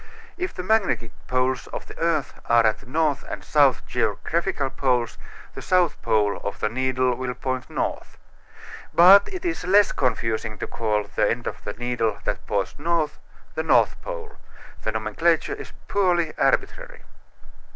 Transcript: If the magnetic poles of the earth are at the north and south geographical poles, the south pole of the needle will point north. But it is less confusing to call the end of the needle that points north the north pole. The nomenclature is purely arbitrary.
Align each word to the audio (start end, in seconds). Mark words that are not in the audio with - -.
If 0.35 0.51
the 0.55 0.63
magnetic 0.63 1.11
poles 1.27 1.67
of 1.67 1.85
the 1.85 1.95
earth 1.99 2.33
are 2.47 2.65
at 2.65 2.79
the 2.79 2.87
north 2.87 3.23
and 3.29 3.43
south 3.43 3.85
geographical 3.85 4.71
poles, 4.71 5.19
the 5.53 5.61
south 5.61 6.01
pole 6.01 6.37
of 6.43 6.59
the 6.59 6.69
needle 6.69 7.13
will 7.13 7.35
point 7.35 7.69
north. 7.69 8.17
But 8.95 9.31
it 9.31 9.45
is 9.45 9.63
less 9.63 9.91
confusing 9.91 10.57
to 10.57 10.65
call 10.65 11.03
the 11.03 11.29
end 11.29 11.45
of 11.45 11.63
the 11.63 11.73
needle 11.73 12.17
that 12.23 12.47
points 12.47 12.79
north 12.79 13.19
the 13.53 13.61
north 13.61 14.01
pole. 14.01 14.37
The 14.81 14.91
nomenclature 14.91 15.53
is 15.53 15.71
purely 15.87 16.35
arbitrary. 16.35 17.03